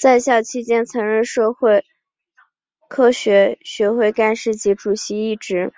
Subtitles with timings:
[0.00, 1.84] 在校期间曾任社会
[2.88, 5.72] 科学学会干事及主席一职。